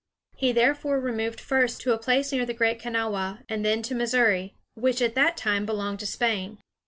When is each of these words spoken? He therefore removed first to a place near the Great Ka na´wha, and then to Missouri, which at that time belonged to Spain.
He 0.35 0.51
therefore 0.51 0.99
removed 0.99 1.39
first 1.39 1.79
to 1.81 1.93
a 1.93 1.97
place 1.99 2.31
near 2.31 2.43
the 2.43 2.55
Great 2.55 2.81
Ka 2.81 2.89
na´wha, 2.89 3.43
and 3.47 3.63
then 3.63 3.83
to 3.83 3.93
Missouri, 3.93 4.55
which 4.73 4.99
at 4.99 5.13
that 5.13 5.37
time 5.37 5.63
belonged 5.63 5.99
to 5.99 6.07
Spain. 6.07 6.57